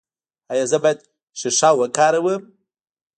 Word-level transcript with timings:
ایا 0.51 0.65
زه 0.71 0.77
باید 0.83 0.99
شیشه 1.39 1.69
وکاروم؟ 1.79 2.43